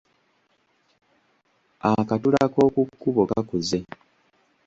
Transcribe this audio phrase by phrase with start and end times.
[1.91, 3.79] Akatula k’oku kkubo kakuze.